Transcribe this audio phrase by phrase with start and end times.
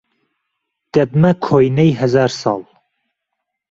[0.93, 2.61] دهبمه کۆینهی ههزار ساڵ